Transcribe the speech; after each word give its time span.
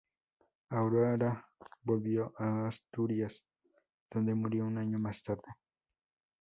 Aurora 0.71 1.45
volvió 1.83 2.33
a 2.39 2.69
Asturias 2.69 3.45
donde 4.09 4.33
murió 4.33 4.65
un 4.65 4.79
año 4.79 4.97
más 4.97 5.21
tarde. 5.21 5.53